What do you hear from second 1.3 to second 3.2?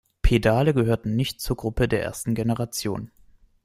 zur Gruppe der ersten Generation.